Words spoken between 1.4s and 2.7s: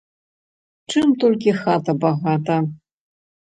хата багата.